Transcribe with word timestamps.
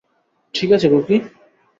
ঠিক 0.53 0.69
আছে, 0.71 0.87
খুকি। 0.89 1.17